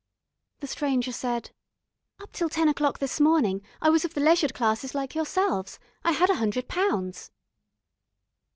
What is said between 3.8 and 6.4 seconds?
I was of the leisured classes like yourselves. I had a